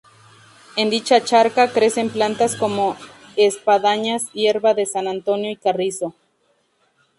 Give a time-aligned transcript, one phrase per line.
[0.77, 2.97] En dicha charca crecen plantas como
[3.35, 6.15] espadañas, hierba de San Antonio y carrizo.